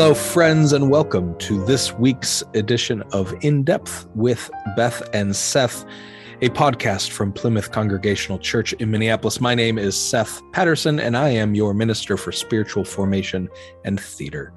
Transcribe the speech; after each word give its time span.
Hello, 0.00 0.14
friends, 0.14 0.72
and 0.72 0.90
welcome 0.90 1.36
to 1.38 1.64
this 1.64 1.92
week's 1.92 2.44
edition 2.54 3.02
of 3.10 3.34
In 3.40 3.64
Depth 3.64 4.06
with 4.14 4.48
Beth 4.76 5.02
and 5.12 5.34
Seth, 5.34 5.84
a 6.40 6.50
podcast 6.50 7.10
from 7.10 7.32
Plymouth 7.32 7.72
Congregational 7.72 8.38
Church 8.38 8.72
in 8.74 8.92
Minneapolis. 8.92 9.40
My 9.40 9.56
name 9.56 9.76
is 9.76 10.00
Seth 10.00 10.40
Patterson, 10.52 11.00
and 11.00 11.16
I 11.16 11.30
am 11.30 11.56
your 11.56 11.74
minister 11.74 12.16
for 12.16 12.30
spiritual 12.30 12.84
formation 12.84 13.48
and 13.84 13.98
theater. 13.98 14.54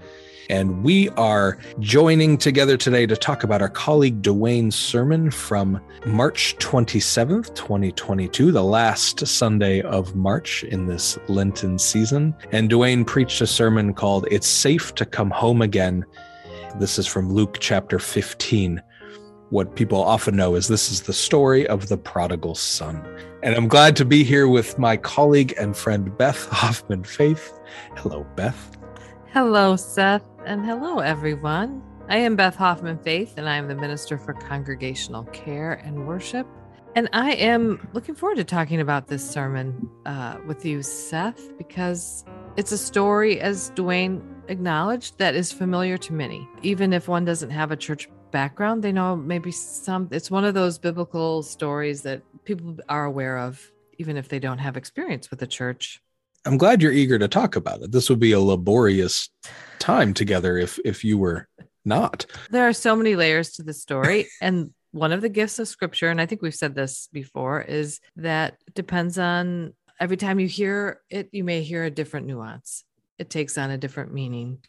And 0.51 0.83
we 0.83 1.07
are 1.11 1.57
joining 1.79 2.37
together 2.37 2.75
today 2.75 3.05
to 3.05 3.15
talk 3.15 3.45
about 3.45 3.61
our 3.61 3.69
colleague 3.69 4.21
DeWayne's 4.21 4.75
sermon 4.75 5.31
from 5.31 5.81
March 6.05 6.57
27th, 6.57 7.55
2022, 7.55 8.51
the 8.51 8.61
last 8.61 9.25
Sunday 9.25 9.79
of 9.79 10.13
March 10.13 10.65
in 10.65 10.87
this 10.87 11.17
Lenten 11.29 11.79
season. 11.79 12.35
And 12.51 12.69
DeWayne 12.69 13.07
preached 13.07 13.39
a 13.39 13.47
sermon 13.47 13.93
called 13.93 14.27
It's 14.29 14.45
Safe 14.45 14.93
to 14.95 15.05
Come 15.05 15.29
Home 15.31 15.61
Again. 15.61 16.05
This 16.77 16.99
is 16.99 17.07
from 17.07 17.31
Luke 17.31 17.55
chapter 17.61 17.97
15 17.97 18.81
what 19.51 19.75
people 19.75 20.01
often 20.01 20.37
know 20.37 20.55
is 20.55 20.69
this 20.69 20.89
is 20.89 21.01
the 21.01 21.11
story 21.11 21.67
of 21.67 21.89
the 21.89 21.97
prodigal 21.97 22.55
son. 22.55 23.05
And 23.43 23.53
I'm 23.53 23.67
glad 23.67 23.97
to 23.97 24.05
be 24.05 24.23
here 24.23 24.47
with 24.47 24.79
my 24.79 24.95
colleague 24.95 25.53
and 25.59 25.75
friend 25.75 26.17
Beth 26.17 26.47
Hoffman 26.47 27.03
Faith. 27.03 27.59
Hello, 27.97 28.25
Beth. 28.37 28.77
Hello, 29.33 29.77
Seth, 29.77 30.23
and 30.45 30.65
hello, 30.65 30.99
everyone. 30.99 31.83
I 32.09 32.17
am 32.17 32.35
Beth 32.35 32.55
Hoffman 32.55 32.97
Faith, 32.97 33.35
and 33.37 33.47
I 33.47 33.57
am 33.57 33.67
the 33.67 33.75
Minister 33.75 34.17
for 34.17 34.33
Congregational 34.33 35.25
Care 35.25 35.73
and 35.73 36.07
Worship. 36.07 36.47
And 36.95 37.07
I 37.13 37.33
am 37.33 37.87
looking 37.93 38.15
forward 38.15 38.37
to 38.37 38.43
talking 38.43 38.81
about 38.81 39.07
this 39.07 39.27
sermon 39.27 39.87
uh, 40.05 40.37
with 40.47 40.65
you, 40.65 40.81
Seth, 40.81 41.55
because 41.57 42.25
it's 42.57 42.71
a 42.71 42.77
story, 42.77 43.39
as 43.39 43.71
DeWayne 43.71 44.21
acknowledged, 44.47 45.19
that 45.19 45.35
is 45.35 45.51
familiar 45.51 45.97
to 45.99 46.13
many. 46.13 46.47
Even 46.63 46.91
if 46.91 47.07
one 47.07 47.23
doesn't 47.23 47.51
have 47.51 47.71
a 47.71 47.77
church 47.77 48.09
background, 48.31 48.83
they 48.83 48.91
know 48.91 49.15
maybe 49.15 49.51
some, 49.51 50.09
it's 50.11 50.31
one 50.31 50.43
of 50.43 50.55
those 50.55 50.79
biblical 50.79 51.43
stories 51.43 52.01
that 52.01 52.23
people 52.45 52.77
are 52.89 53.05
aware 53.05 53.37
of, 53.37 53.71
even 53.99 54.17
if 54.17 54.27
they 54.27 54.39
don't 54.39 54.57
have 54.57 54.75
experience 54.75 55.29
with 55.29 55.39
the 55.39 55.47
church. 55.47 56.01
I'm 56.45 56.57
glad 56.57 56.81
you're 56.81 56.91
eager 56.91 57.19
to 57.19 57.27
talk 57.27 57.55
about 57.55 57.83
it. 57.83 57.91
This 57.91 58.09
would 58.09 58.19
be 58.19 58.31
a 58.31 58.39
laborious 58.39 59.29
time 59.81 60.13
together 60.13 60.57
if 60.57 60.79
if 60.85 61.03
you 61.03 61.17
were 61.17 61.47
not. 61.83 62.25
There 62.51 62.67
are 62.67 62.73
so 62.73 62.95
many 62.95 63.15
layers 63.15 63.51
to 63.53 63.63
the 63.63 63.73
story 63.73 64.27
and 64.41 64.71
one 64.91 65.11
of 65.11 65.21
the 65.21 65.29
gifts 65.29 65.59
of 65.59 65.67
scripture 65.67 66.09
and 66.09 66.21
I 66.21 66.25
think 66.25 66.41
we've 66.41 66.55
said 66.55 66.75
this 66.75 67.09
before 67.11 67.61
is 67.61 67.99
that 68.17 68.57
depends 68.73 69.17
on 69.17 69.73
every 69.99 70.17
time 70.17 70.39
you 70.39 70.47
hear 70.47 71.01
it 71.09 71.29
you 71.31 71.43
may 71.43 71.61
hear 71.63 71.83
a 71.83 71.91
different 71.91 72.27
nuance. 72.27 72.83
It 73.17 73.29
takes 73.29 73.57
on 73.57 73.71
a 73.71 73.77
different 73.77 74.13
meaning. 74.13 74.59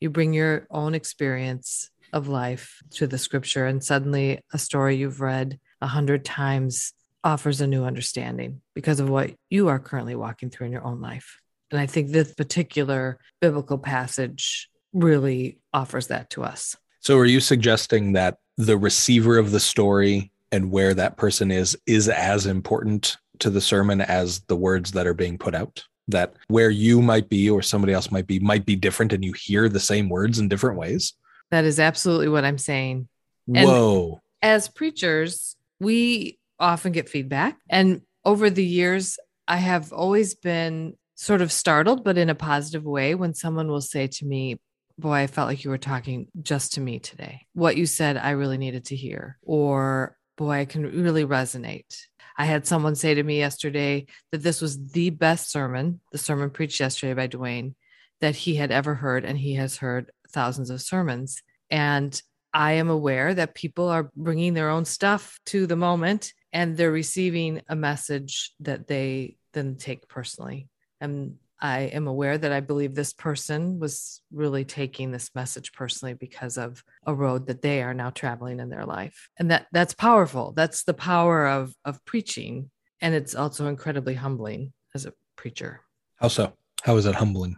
You 0.00 0.10
bring 0.10 0.32
your 0.32 0.66
own 0.70 0.94
experience 0.94 1.90
of 2.12 2.28
life 2.28 2.82
to 2.92 3.06
the 3.06 3.18
scripture 3.18 3.66
and 3.66 3.82
suddenly 3.82 4.40
a 4.52 4.58
story 4.58 4.96
you've 4.96 5.20
read 5.20 5.58
a 5.80 5.86
hundred 5.86 6.24
times 6.24 6.92
offers 7.22 7.60
a 7.60 7.66
new 7.66 7.84
understanding 7.84 8.60
because 8.74 9.00
of 9.00 9.08
what 9.08 9.32
you 9.48 9.68
are 9.68 9.78
currently 9.78 10.14
walking 10.14 10.50
through 10.50 10.66
in 10.66 10.72
your 10.72 10.84
own 10.84 11.00
life. 11.00 11.40
And 11.70 11.80
I 11.80 11.86
think 11.86 12.10
this 12.10 12.34
particular 12.34 13.18
biblical 13.40 13.78
passage 13.78 14.68
really 14.92 15.58
offers 15.72 16.08
that 16.08 16.30
to 16.30 16.42
us. 16.42 16.76
So, 17.00 17.16
are 17.18 17.26
you 17.26 17.40
suggesting 17.40 18.12
that 18.12 18.38
the 18.56 18.76
receiver 18.76 19.38
of 19.38 19.52
the 19.52 19.60
story 19.60 20.32
and 20.52 20.70
where 20.70 20.94
that 20.94 21.16
person 21.16 21.50
is 21.50 21.76
is 21.86 22.08
as 22.08 22.46
important 22.46 23.16
to 23.38 23.50
the 23.50 23.60
sermon 23.60 24.00
as 24.00 24.40
the 24.40 24.56
words 24.56 24.92
that 24.92 25.06
are 25.06 25.14
being 25.14 25.38
put 25.38 25.54
out? 25.54 25.84
That 26.08 26.34
where 26.48 26.70
you 26.70 27.00
might 27.00 27.28
be 27.28 27.48
or 27.48 27.62
somebody 27.62 27.92
else 27.92 28.10
might 28.10 28.26
be 28.26 28.40
might 28.40 28.66
be 28.66 28.76
different 28.76 29.12
and 29.12 29.24
you 29.24 29.32
hear 29.32 29.68
the 29.68 29.80
same 29.80 30.08
words 30.08 30.38
in 30.38 30.48
different 30.48 30.78
ways? 30.78 31.14
That 31.50 31.64
is 31.64 31.80
absolutely 31.80 32.28
what 32.28 32.44
I'm 32.44 32.58
saying. 32.58 33.08
Whoa. 33.46 34.20
As 34.42 34.68
preachers, 34.68 35.56
we 35.78 36.38
often 36.58 36.92
get 36.92 37.08
feedback. 37.08 37.58
And 37.68 38.02
over 38.24 38.50
the 38.50 38.64
years, 38.64 39.18
I 39.48 39.56
have 39.56 39.92
always 39.92 40.34
been 40.34 40.96
sort 41.20 41.42
of 41.42 41.52
startled, 41.52 42.02
but 42.02 42.16
in 42.16 42.30
a 42.30 42.34
positive 42.34 42.82
way, 42.82 43.14
when 43.14 43.34
someone 43.34 43.68
will 43.68 43.82
say 43.82 44.06
to 44.06 44.24
me, 44.24 44.58
Boy, 44.98 45.16
I 45.16 45.26
felt 45.26 45.48
like 45.48 45.64
you 45.64 45.70
were 45.70 45.78
talking 45.78 46.28
just 46.42 46.74
to 46.74 46.80
me 46.80 46.98
today. 46.98 47.46
What 47.54 47.76
you 47.76 47.86
said, 47.86 48.16
I 48.16 48.30
really 48.30 48.58
needed 48.58 48.86
to 48.86 48.96
hear. 48.96 49.38
Or, 49.42 50.16
Boy, 50.36 50.60
I 50.60 50.64
can 50.64 50.82
really 50.82 51.24
resonate. 51.24 51.96
I 52.38 52.46
had 52.46 52.66
someone 52.66 52.94
say 52.94 53.14
to 53.14 53.22
me 53.22 53.38
yesterday 53.38 54.06
that 54.32 54.42
this 54.42 54.62
was 54.62 54.92
the 54.92 55.10
best 55.10 55.50
sermon, 55.50 56.00
the 56.10 56.18
sermon 56.18 56.48
preached 56.48 56.80
yesterday 56.80 57.12
by 57.12 57.28
DeWayne, 57.28 57.74
that 58.22 58.34
he 58.34 58.54
had 58.54 58.70
ever 58.70 58.94
heard. 58.94 59.26
And 59.26 59.38
he 59.38 59.54
has 59.54 59.76
heard 59.76 60.10
thousands 60.30 60.70
of 60.70 60.80
sermons. 60.80 61.42
And 61.70 62.20
I 62.54 62.72
am 62.72 62.88
aware 62.88 63.34
that 63.34 63.54
people 63.54 63.88
are 63.88 64.10
bringing 64.16 64.54
their 64.54 64.70
own 64.70 64.86
stuff 64.86 65.38
to 65.46 65.66
the 65.66 65.76
moment 65.76 66.32
and 66.52 66.76
they're 66.76 66.90
receiving 66.90 67.60
a 67.68 67.76
message 67.76 68.52
that 68.60 68.86
they 68.86 69.36
then 69.52 69.76
take 69.76 70.08
personally. 70.08 70.69
And 71.00 71.36
I 71.60 71.80
am 71.80 72.06
aware 72.06 72.38
that 72.38 72.52
I 72.52 72.60
believe 72.60 72.94
this 72.94 73.12
person 73.12 73.78
was 73.78 74.22
really 74.32 74.64
taking 74.64 75.10
this 75.10 75.30
message 75.34 75.72
personally 75.72 76.14
because 76.14 76.56
of 76.56 76.82
a 77.06 77.14
road 77.14 77.46
that 77.48 77.60
they 77.60 77.82
are 77.82 77.92
now 77.92 78.10
traveling 78.10 78.60
in 78.60 78.70
their 78.70 78.86
life. 78.86 79.28
And 79.38 79.50
that 79.50 79.66
that's 79.72 79.94
powerful. 79.94 80.52
That's 80.56 80.84
the 80.84 80.94
power 80.94 81.46
of 81.46 81.74
of 81.84 82.04
preaching. 82.04 82.70
And 83.02 83.14
it's 83.14 83.34
also 83.34 83.66
incredibly 83.66 84.14
humbling 84.14 84.72
as 84.94 85.06
a 85.06 85.12
preacher. 85.36 85.82
How 86.16 86.28
so? 86.28 86.52
How 86.82 86.96
is 86.96 87.06
it 87.06 87.14
humbling? 87.14 87.56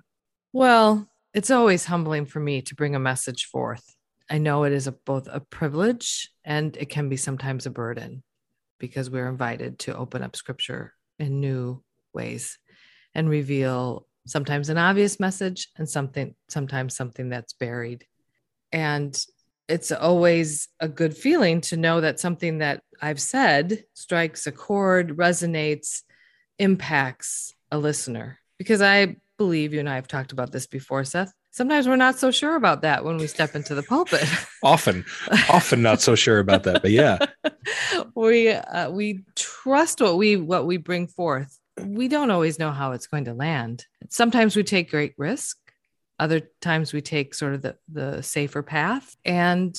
Well, 0.53 1.09
it's 1.33 1.51
always 1.51 1.85
humbling 1.85 2.27
for 2.27 2.41
me 2.41 2.63
to 2.63 2.75
bring 2.75 2.95
a 2.95 3.01
message 3.01 3.47
forth. 3.47 3.95
I 4.29 4.39
know 4.39 4.65
it 4.65 4.73
is 4.73 4.87
a, 4.87 4.93
both 4.93 5.29
a 5.31 5.41
privilege 5.41 6.31
and 6.45 6.77
it 6.77 6.89
can 6.89 7.09
be 7.09 7.17
sometimes 7.17 7.67
a 7.67 7.71
burden 7.71 8.23
because 8.79 9.11
we're 9.11 9.29
invited 9.29 9.79
to 9.81 9.97
open 9.97 10.23
up 10.23 10.37
scripture 10.37 10.93
in 11.19 11.41
new 11.41 11.83
ways 12.13 12.59
and 13.15 13.29
reveal 13.29 14.07
sometimes 14.27 14.69
an 14.69 14.79
obvious 14.79 15.19
message 15.19 15.69
and 15.77 15.89
something 15.89 16.35
sometimes 16.49 16.97
something 16.97 17.29
that's 17.29 17.53
buried 17.53 18.07
and 18.71 19.25
it's 19.69 19.93
always 19.93 20.69
a 20.81 20.89
good 20.89 21.17
feeling 21.17 21.61
to 21.61 21.77
know 21.77 22.01
that 22.01 22.21
something 22.21 22.59
that 22.59 22.83
i've 23.01 23.21
said 23.21 23.85
strikes 23.95 24.47
a 24.47 24.53
chord 24.53 25.17
resonates 25.17 26.03
impacts 26.59 27.55
a 27.71 27.79
listener 27.79 28.39
because 28.59 28.81
i 28.81 29.17
believe 29.39 29.75
you 29.75 29.81
and 29.81 29.89
i 29.89 29.97
have 29.97 30.09
talked 30.09 30.33
about 30.33 30.53
this 30.53 30.67
before 30.67 31.05
seth 31.05 31.33
sometimes 31.53 31.87
we're 31.87 31.97
not 31.97 32.19
so 32.19 32.31
sure 32.31 32.57
about 32.57 32.83
that 32.83 33.05
when 33.05 33.19
we 33.19 33.27
step 33.27 33.55
into 33.55 33.75
the 33.75 33.83
pulpit. 33.83 34.27
often, 34.63 35.05
often 35.49 35.83
not 35.83 36.01
so 36.01 36.15
sure 36.15 36.41
about 36.41 36.65
that, 36.65 36.83
but 36.83 36.91
yeah, 36.91 37.19
we 38.15 38.51
uh, 38.51 38.91
we 38.91 39.21
trust 39.37 40.01
what 40.01 40.17
we 40.17 40.37
what 40.37 40.67
we 40.67 40.79
bring 40.79 41.07
forth. 41.07 41.59
We 41.87 42.09
don't 42.09 42.31
always 42.31 42.59
know 42.59 42.71
how 42.71 42.93
it's 42.93 43.07
going 43.07 43.27
to 43.27 43.35
land. 43.35 43.87
Sometimes 44.09 44.57
we 44.57 44.63
take 44.63 44.91
great 44.91 45.15
risk. 45.17 45.59
Other 46.19 46.51
times 46.61 46.93
we 46.93 47.01
take 47.01 47.35
sort 47.35 47.55
of 47.55 47.63
the 47.63 47.77
the 47.91 48.23
safer 48.23 48.63
path. 48.63 49.17
And 49.25 49.77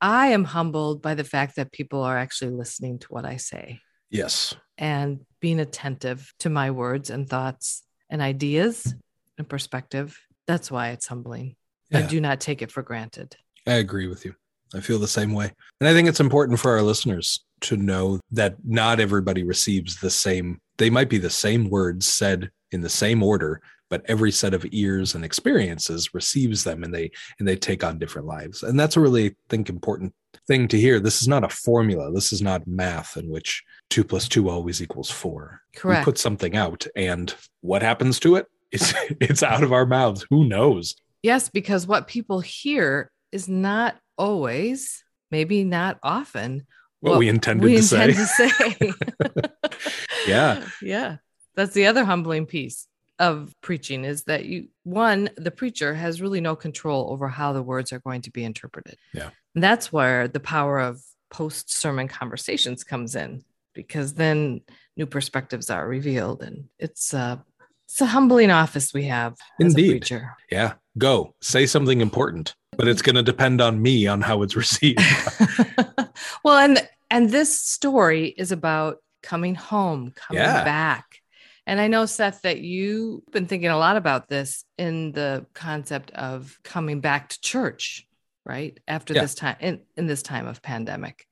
I 0.00 0.28
am 0.28 0.44
humbled 0.44 1.02
by 1.02 1.14
the 1.14 1.24
fact 1.24 1.56
that 1.56 1.72
people 1.72 2.02
are 2.02 2.16
actually 2.16 2.52
listening 2.52 2.98
to 3.00 3.06
what 3.08 3.24
I 3.24 3.36
say. 3.36 3.80
Yes. 4.10 4.54
And 4.78 5.20
being 5.40 5.60
attentive 5.60 6.32
to 6.40 6.50
my 6.50 6.70
words 6.70 7.10
and 7.10 7.28
thoughts 7.28 7.82
and 8.10 8.20
ideas 8.20 8.94
and 9.38 9.48
perspective 9.48 10.18
that's 10.46 10.70
why 10.70 10.90
it's 10.90 11.06
humbling. 11.06 11.56
Yeah. 11.90 12.00
I 12.00 12.02
do 12.02 12.20
not 12.20 12.40
take 12.40 12.62
it 12.62 12.70
for 12.70 12.82
granted. 12.82 13.36
I 13.66 13.74
agree 13.74 14.06
with 14.06 14.24
you. 14.24 14.34
I 14.74 14.80
feel 14.80 14.98
the 14.98 15.08
same 15.08 15.34
way. 15.34 15.52
And 15.80 15.88
I 15.88 15.92
think 15.92 16.08
it's 16.08 16.20
important 16.20 16.58
for 16.58 16.72
our 16.72 16.82
listeners 16.82 17.44
to 17.62 17.76
know 17.76 18.20
that 18.32 18.56
not 18.64 19.00
everybody 19.00 19.44
receives 19.44 20.00
the 20.00 20.10
same, 20.10 20.60
they 20.78 20.90
might 20.90 21.08
be 21.08 21.18
the 21.18 21.30
same 21.30 21.68
words 21.68 22.06
said 22.06 22.50
in 22.70 22.80
the 22.80 22.88
same 22.88 23.22
order, 23.22 23.60
but 23.90 24.02
every 24.06 24.32
set 24.32 24.54
of 24.54 24.66
ears 24.72 25.14
and 25.14 25.24
experiences 25.24 26.14
receives 26.14 26.64
them 26.64 26.82
and 26.82 26.94
they 26.94 27.10
and 27.38 27.46
they 27.46 27.56
take 27.56 27.84
on 27.84 27.98
different 27.98 28.26
lives. 28.26 28.62
And 28.62 28.78
that's 28.78 28.96
a 28.96 29.00
really 29.00 29.26
I 29.26 29.34
think 29.48 29.68
important 29.68 30.14
thing 30.46 30.68
to 30.68 30.80
hear. 30.80 30.98
This 30.98 31.20
is 31.20 31.28
not 31.28 31.44
a 31.44 31.48
formula. 31.48 32.10
This 32.12 32.32
is 32.32 32.40
not 32.40 32.66
math 32.66 33.16
in 33.16 33.28
which 33.28 33.62
two 33.90 34.02
plus 34.02 34.28
two 34.28 34.48
always 34.48 34.82
equals 34.82 35.10
four. 35.10 35.60
Correct. 35.76 36.00
We 36.00 36.04
put 36.04 36.18
something 36.18 36.56
out 36.56 36.86
and 36.96 37.34
what 37.60 37.82
happens 37.82 38.18
to 38.20 38.36
it? 38.36 38.46
it's 38.72 38.94
it's 39.20 39.42
out 39.42 39.62
of 39.62 39.72
our 39.72 39.84
mouths. 39.84 40.24
Who 40.30 40.46
knows? 40.46 40.96
Yes, 41.22 41.50
because 41.50 41.86
what 41.86 42.08
people 42.08 42.40
hear 42.40 43.10
is 43.30 43.48
not 43.48 43.96
always, 44.16 45.04
maybe 45.30 45.62
not 45.62 45.98
often, 46.02 46.66
what, 47.02 47.10
what 47.10 47.18
we 47.18 47.28
intended 47.28 47.64
we 47.64 47.72
to 47.72 47.78
intend 47.78 48.16
say. 48.16 48.48
To 48.48 48.70
say. 48.70 48.92
yeah. 50.26 50.64
Yeah. 50.80 51.16
That's 51.56 51.74
the 51.74 51.86
other 51.86 52.04
humbling 52.04 52.46
piece 52.46 52.86
of 53.18 53.54
preaching 53.60 54.04
is 54.04 54.24
that 54.24 54.44
you 54.44 54.68
one 54.84 55.30
the 55.36 55.50
preacher 55.50 55.94
has 55.94 56.22
really 56.22 56.40
no 56.40 56.56
control 56.56 57.10
over 57.10 57.28
how 57.28 57.52
the 57.52 57.62
words 57.62 57.92
are 57.92 57.98
going 57.98 58.22
to 58.22 58.30
be 58.30 58.44
interpreted. 58.44 58.96
Yeah. 59.12 59.30
And 59.54 59.62
that's 59.62 59.92
where 59.92 60.28
the 60.28 60.40
power 60.40 60.78
of 60.78 61.02
post 61.28 61.72
sermon 61.72 62.06
conversations 62.08 62.84
comes 62.84 63.16
in 63.16 63.44
because 63.74 64.14
then 64.14 64.60
new 64.96 65.06
perspectives 65.06 65.70
are 65.70 65.86
revealed 65.86 66.42
and 66.42 66.68
it's 66.78 67.12
uh 67.12 67.36
it's 67.86 68.00
a 68.00 68.06
humbling 68.06 68.50
office 68.50 68.94
we 68.94 69.04
have. 69.04 69.36
Indeed. 69.58 70.08
Yeah. 70.50 70.74
Go 70.96 71.34
say 71.42 71.66
something 71.66 72.00
important, 72.00 72.54
but 72.76 72.88
it's 72.88 73.02
going 73.02 73.16
to 73.16 73.22
depend 73.22 73.60
on 73.60 73.80
me 73.80 74.06
on 74.06 74.20
how 74.20 74.42
it's 74.42 74.56
received. 74.56 75.00
well, 76.44 76.58
and 76.58 76.86
and 77.10 77.30
this 77.30 77.60
story 77.60 78.28
is 78.28 78.52
about 78.52 78.98
coming 79.22 79.54
home, 79.54 80.12
coming 80.14 80.42
yeah. 80.42 80.64
back. 80.64 81.18
And 81.66 81.80
I 81.80 81.86
know, 81.86 82.06
Seth, 82.06 82.42
that 82.42 82.60
you've 82.60 83.24
been 83.30 83.46
thinking 83.46 83.68
a 83.68 83.78
lot 83.78 83.96
about 83.96 84.28
this 84.28 84.64
in 84.78 85.12
the 85.12 85.46
concept 85.54 86.10
of 86.10 86.58
coming 86.64 87.00
back 87.00 87.28
to 87.28 87.40
church, 87.40 88.06
right? 88.44 88.78
After 88.88 89.14
yeah. 89.14 89.22
this 89.22 89.34
time, 89.34 89.56
in, 89.60 89.80
in 89.96 90.06
this 90.06 90.22
time 90.22 90.48
of 90.48 90.60
pandemic. 90.60 91.26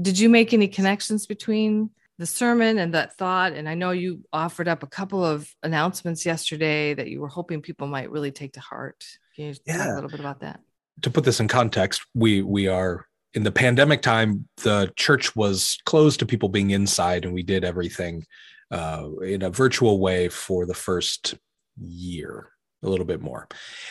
Did 0.00 0.18
you 0.18 0.28
make 0.28 0.52
any 0.52 0.68
connections 0.68 1.26
between 1.26 1.90
the 2.18 2.26
sermon 2.26 2.78
and 2.78 2.94
that 2.94 3.16
thought? 3.16 3.52
And 3.52 3.66
I 3.68 3.74
know 3.74 3.92
you 3.92 4.24
offered 4.32 4.68
up 4.68 4.82
a 4.82 4.88
couple 4.88 5.24
of 5.24 5.48
announcements 5.62 6.26
yesterday 6.26 6.92
that 6.92 7.08
you 7.08 7.20
were 7.20 7.28
hoping 7.28 7.62
people 7.62 7.86
might 7.86 8.10
really 8.10 8.30
take 8.30 8.54
to 8.54 8.60
heart. 8.60 9.06
Can 9.36 9.46
you 9.46 9.54
yeah. 9.64 9.78
talk 9.78 9.86
a 9.86 9.94
little 9.94 10.10
bit 10.10 10.20
about 10.20 10.40
that? 10.40 10.60
To 11.02 11.10
put 11.10 11.24
this 11.24 11.40
in 11.40 11.48
context, 11.48 12.06
we 12.14 12.42
we 12.42 12.68
are 12.68 13.06
in 13.34 13.42
the 13.44 13.52
pandemic 13.52 14.02
time, 14.02 14.46
the 14.62 14.92
church 14.96 15.34
was 15.34 15.78
closed 15.84 16.20
to 16.20 16.26
people 16.26 16.48
being 16.48 16.70
inside, 16.70 17.24
and 17.24 17.32
we 17.32 17.42
did 17.42 17.64
everything 17.64 18.26
uh, 18.70 19.08
in 19.22 19.42
a 19.42 19.50
virtual 19.50 20.00
way 20.00 20.28
for 20.28 20.66
the 20.66 20.74
first 20.74 21.34
year, 21.80 22.50
a 22.82 22.88
little 22.88 23.06
bit 23.06 23.20
more. 23.20 23.48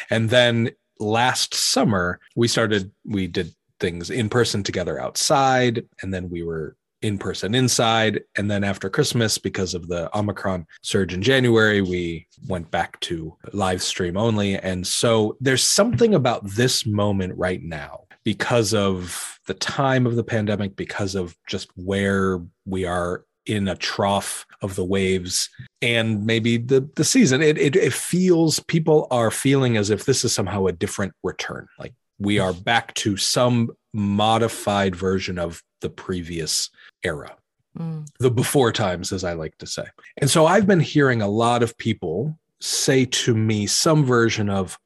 And 0.09 0.29
then 0.29 0.71
last 0.99 1.55
summer, 1.55 2.19
we 2.35 2.47
started, 2.47 2.91
we 3.03 3.27
did 3.27 3.53
things 3.79 4.09
in 4.09 4.29
person 4.29 4.61
together 4.61 4.99
outside, 4.99 5.85
and 6.01 6.13
then 6.13 6.29
we 6.29 6.43
were 6.43 6.75
in 7.01 7.17
person 7.17 7.55
inside. 7.55 8.21
And 8.35 8.49
then 8.49 8.63
after 8.63 8.89
Christmas, 8.89 9.37
because 9.37 9.73
of 9.73 9.87
the 9.87 10.15
Omicron 10.17 10.67
surge 10.81 11.13
in 11.13 11.21
January, 11.21 11.81
we 11.81 12.27
went 12.47 12.69
back 12.71 12.99
to 13.01 13.35
live 13.53 13.81
stream 13.81 14.17
only. 14.17 14.57
And 14.57 14.85
so 14.85 15.37
there's 15.39 15.63
something 15.63 16.13
about 16.13 16.45
this 16.45 16.85
moment 16.85 17.37
right 17.37 17.61
now 17.61 18.05
because 18.23 18.73
of 18.73 19.39
the 19.47 19.53
time 19.55 20.05
of 20.05 20.15
the 20.15 20.23
pandemic, 20.23 20.75
because 20.75 21.15
of 21.15 21.35
just 21.47 21.69
where 21.75 22.41
we 22.65 22.85
are 22.85 23.25
in 23.47 23.67
a 23.67 23.75
trough 23.75 24.45
of 24.61 24.75
the 24.75 24.85
waves 24.85 25.49
and 25.81 26.25
maybe 26.25 26.57
the 26.57 26.87
the 26.95 27.03
season 27.03 27.41
it, 27.41 27.57
it 27.57 27.75
it 27.75 27.91
feels 27.91 28.59
people 28.59 29.07
are 29.09 29.31
feeling 29.31 29.77
as 29.77 29.89
if 29.89 30.05
this 30.05 30.23
is 30.23 30.31
somehow 30.31 30.67
a 30.67 30.71
different 30.71 31.11
return 31.23 31.67
like 31.79 31.93
we 32.21 32.37
are 32.39 32.53
back 32.53 32.93
to 32.93 33.17
some 33.17 33.71
modified 33.93 34.95
version 34.95 35.39
of 35.39 35.61
the 35.81 35.89
previous 35.89 36.69
era 37.03 37.35
mm. 37.77 38.07
the 38.19 38.31
before 38.31 38.71
times 38.71 39.11
as 39.11 39.23
i 39.23 39.33
like 39.33 39.57
to 39.57 39.65
say 39.65 39.83
and 40.17 40.29
so 40.29 40.45
i've 40.45 40.67
been 40.67 40.79
hearing 40.79 41.21
a 41.21 41.27
lot 41.27 41.63
of 41.63 41.77
people 41.77 42.37
say 42.59 43.05
to 43.05 43.35
me 43.35 43.65
some 43.65 44.05
version 44.05 44.49
of 44.49 44.77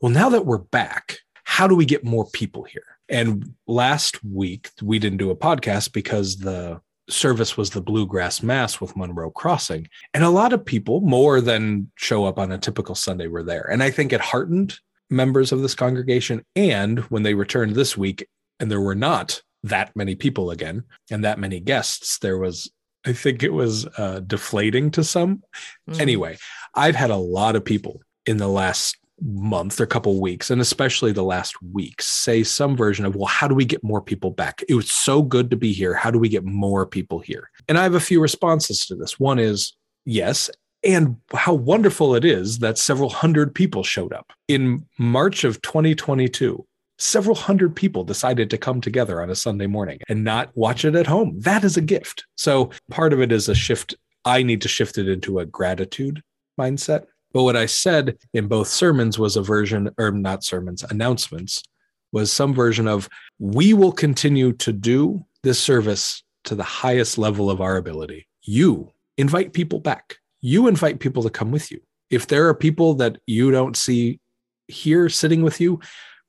well 0.00 0.12
now 0.12 0.28
that 0.28 0.46
we're 0.46 0.58
back 0.58 1.18
how 1.42 1.66
do 1.66 1.74
we 1.74 1.84
get 1.84 2.04
more 2.04 2.26
people 2.30 2.62
here 2.62 2.98
and 3.08 3.54
last 3.66 4.24
week 4.24 4.70
we 4.80 4.98
didn't 4.98 5.18
do 5.18 5.30
a 5.30 5.36
podcast 5.36 5.92
because 5.92 6.36
the 6.36 6.80
service 7.10 7.56
was 7.56 7.70
the 7.70 7.82
bluegrass 7.82 8.42
mass 8.42 8.80
with 8.80 8.96
Monroe 8.96 9.30
Crossing. 9.30 9.88
And 10.14 10.24
a 10.24 10.30
lot 10.30 10.54
of 10.54 10.64
people, 10.64 11.02
more 11.02 11.42
than 11.42 11.90
show 11.96 12.24
up 12.24 12.38
on 12.38 12.50
a 12.50 12.56
typical 12.56 12.94
Sunday, 12.94 13.26
were 13.26 13.42
there. 13.42 13.68
And 13.70 13.82
I 13.82 13.90
think 13.90 14.12
it 14.12 14.22
heartened 14.22 14.78
members 15.10 15.52
of 15.52 15.62
this 15.62 15.74
congregation. 15.74 16.44
And 16.56 17.00
when 17.10 17.22
they 17.22 17.34
returned 17.34 17.74
this 17.74 17.96
week, 17.96 18.26
and 18.60 18.70
there 18.70 18.80
were 18.80 18.94
not 18.94 19.42
that 19.62 19.94
many 19.96 20.14
people 20.14 20.50
again 20.50 20.84
and 21.10 21.24
that 21.24 21.38
many 21.38 21.60
guests, 21.60 22.18
there 22.18 22.38
was, 22.38 22.70
I 23.06 23.12
think 23.12 23.42
it 23.42 23.52
was 23.52 23.86
uh, 23.98 24.20
deflating 24.20 24.90
to 24.92 25.04
some. 25.04 25.42
Mm. 25.90 26.00
Anyway, 26.00 26.38
I've 26.74 26.94
had 26.94 27.10
a 27.10 27.16
lot 27.16 27.56
of 27.56 27.64
people 27.64 28.00
in 28.26 28.36
the 28.36 28.48
last 28.48 28.96
month 29.22 29.80
or 29.80 29.86
couple 29.86 30.20
weeks 30.20 30.50
and 30.50 30.60
especially 30.60 31.12
the 31.12 31.22
last 31.22 31.54
week 31.62 32.02
say 32.02 32.42
some 32.42 32.76
version 32.76 33.06
of 33.06 33.14
well 33.14 33.26
how 33.26 33.46
do 33.46 33.54
we 33.54 33.64
get 33.64 33.82
more 33.84 34.02
people 34.02 34.30
back 34.32 34.62
it 34.68 34.74
was 34.74 34.90
so 34.90 35.22
good 35.22 35.50
to 35.50 35.56
be 35.56 35.72
here 35.72 35.94
how 35.94 36.10
do 36.10 36.18
we 36.18 36.28
get 36.28 36.44
more 36.44 36.84
people 36.84 37.20
here 37.20 37.48
and 37.68 37.78
i 37.78 37.84
have 37.84 37.94
a 37.94 38.00
few 38.00 38.20
responses 38.20 38.84
to 38.84 38.96
this 38.96 39.18
one 39.18 39.38
is 39.38 39.76
yes 40.04 40.50
and 40.84 41.16
how 41.32 41.54
wonderful 41.54 42.14
it 42.14 42.24
is 42.24 42.58
that 42.58 42.78
several 42.78 43.08
hundred 43.08 43.54
people 43.54 43.82
showed 43.82 44.12
up. 44.12 44.32
In 44.48 44.84
march 44.98 45.44
of 45.44 45.60
2022 45.62 46.64
several 46.98 47.34
hundred 47.34 47.74
people 47.74 48.04
decided 48.04 48.48
to 48.50 48.58
come 48.58 48.80
together 48.80 49.20
on 49.20 49.30
a 49.30 49.34
sunday 49.34 49.66
morning 49.66 49.98
and 50.08 50.22
not 50.22 50.56
watch 50.56 50.84
it 50.84 50.94
at 50.94 51.06
home. 51.06 51.38
That 51.40 51.64
is 51.64 51.76
a 51.76 51.82
gift. 51.82 52.24
So 52.36 52.70
part 52.90 53.12
of 53.12 53.20
it 53.20 53.32
is 53.32 53.48
a 53.48 53.54
shift. 53.54 53.94
I 54.24 54.42
need 54.42 54.62
to 54.62 54.68
shift 54.68 54.98
it 54.98 55.08
into 55.08 55.38
a 55.38 55.46
gratitude 55.46 56.22
mindset. 56.58 57.06
But 57.32 57.42
what 57.42 57.56
I 57.56 57.66
said 57.66 58.16
in 58.32 58.46
both 58.46 58.68
sermons 58.68 59.18
was 59.18 59.36
a 59.36 59.42
version, 59.42 59.90
or 59.98 60.12
not 60.12 60.44
sermons, 60.44 60.84
announcements, 60.84 61.64
was 62.12 62.32
some 62.32 62.54
version 62.54 62.86
of 62.86 63.08
we 63.40 63.74
will 63.74 63.92
continue 63.92 64.52
to 64.52 64.72
do 64.72 65.26
this 65.42 65.58
service 65.58 66.22
to 66.44 66.54
the 66.54 66.62
highest 66.62 67.18
level 67.18 67.50
of 67.50 67.60
our 67.60 67.76
ability. 67.76 68.28
You 68.42 68.92
invite 69.18 69.52
people 69.52 69.80
back. 69.80 70.18
You 70.46 70.68
invite 70.68 71.00
people 71.00 71.22
to 71.22 71.30
come 71.30 71.50
with 71.50 71.72
you. 71.72 71.80
If 72.10 72.26
there 72.26 72.50
are 72.50 72.54
people 72.54 72.92
that 72.96 73.16
you 73.26 73.50
don't 73.50 73.78
see 73.78 74.20
here 74.68 75.08
sitting 75.08 75.40
with 75.40 75.58
you, 75.58 75.80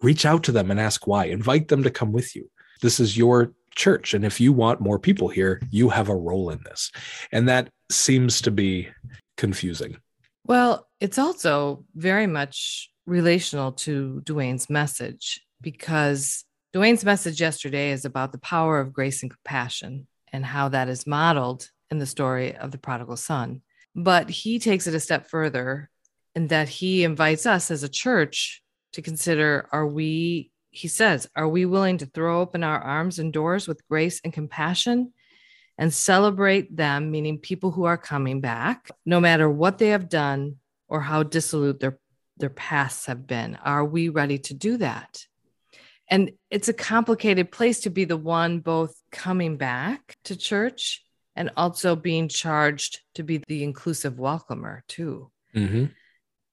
reach 0.02 0.26
out 0.26 0.42
to 0.44 0.54
them 0.54 0.72
and 0.72 0.80
ask 0.80 1.06
why. 1.06 1.26
Invite 1.26 1.68
them 1.68 1.84
to 1.84 1.92
come 1.92 2.14
with 2.14 2.34
you. 2.34 2.50
This 2.82 3.02
is 3.02 3.18
your 3.18 3.52
church. 3.76 4.14
And 4.14 4.24
if 4.24 4.40
you 4.40 4.54
want 4.54 4.80
more 4.80 5.00
people 5.00 5.28
here, 5.28 5.62
you 5.70 5.90
have 5.90 6.08
a 6.08 6.16
role 6.16 6.50
in 6.50 6.64
this. 6.64 6.94
And 7.34 7.50
that 7.50 7.68
seems 7.92 8.40
to 8.44 8.52
be 8.52 8.88
confusing. 9.36 9.98
Well, 10.46 10.88
it's 11.02 11.18
also 11.18 11.84
very 11.94 12.26
much 12.26 12.90
relational 13.06 13.74
to 13.74 14.22
DeWayne's 14.24 14.70
message 14.70 15.42
because 15.60 16.46
DeWayne's 16.74 17.04
message 17.04 17.42
yesterday 17.42 17.92
is 17.92 18.06
about 18.06 18.32
the 18.32 18.38
power 18.38 18.80
of 18.80 18.94
grace 18.94 19.24
and 19.24 19.30
compassion 19.30 20.08
and 20.32 20.46
how 20.46 20.70
that 20.70 20.88
is 20.88 21.06
modeled 21.06 21.70
in 21.92 21.98
the 22.00 22.06
story 22.06 22.56
of 22.56 22.72
the 22.72 22.78
prodigal 22.78 23.18
son. 23.18 23.62
But 23.96 24.30
he 24.30 24.60
takes 24.60 24.88
it 24.88 24.94
a 24.94 25.00
step 25.00 25.28
further 25.28 25.90
in 26.36 26.48
that 26.48 26.68
he 26.68 27.04
invites 27.04 27.46
us 27.46 27.72
as 27.72 27.84
a 27.84 27.90
church 27.90 28.62
to 28.94 29.02
consider 29.02 29.68
are 29.72 29.88
we, 29.88 30.52
he 30.70 30.90
says, 30.90 31.30
are 31.36 31.48
we 31.48 31.66
willing 31.66 31.98
to 32.00 32.06
throw 32.06 32.42
open 32.42 32.64
our 32.64 32.80
arms 32.80 33.20
and 33.20 33.32
doors 33.32 33.68
with 33.68 33.88
grace 33.88 34.20
and 34.24 34.34
compassion 34.34 35.14
and 35.78 35.94
celebrate 35.94 36.76
them, 36.76 37.12
meaning 37.12 37.38
people 37.38 37.72
who 37.72 37.86
are 37.86 37.98
coming 37.98 38.42
back, 38.42 38.92
no 39.06 39.20
matter 39.20 39.50
what 39.50 39.78
they 39.78 39.90
have 39.90 40.10
done 40.10 40.58
or 40.88 41.02
how 41.02 41.24
dissolute 41.24 41.80
their, 41.80 41.98
their 42.38 42.50
pasts 42.50 43.06
have 43.06 43.26
been. 43.26 43.56
Are 43.56 43.86
we 43.86 44.10
ready 44.10 44.38
to 44.40 44.54
do 44.54 44.78
that? 44.78 45.26
And 46.10 46.32
it's 46.52 46.68
a 46.68 46.74
complicated 46.74 47.52
place 47.52 47.82
to 47.82 47.90
be 47.90 48.06
the 48.06 48.18
one 48.18 48.60
both 48.60 48.96
coming 49.12 49.58
back 49.58 50.18
to 50.26 50.36
church 50.36 51.05
and 51.36 51.52
also 51.58 51.96
being 51.96 52.28
charged 52.28 53.02
to 53.16 53.24
be 53.24 53.42
the 53.48 53.64
inclusive 53.64 54.20
welcomer, 54.20 54.84
too. 54.88 55.32
Mm-hmm. 55.56 55.86